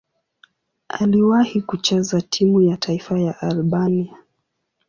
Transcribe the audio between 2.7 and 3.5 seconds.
taifa ya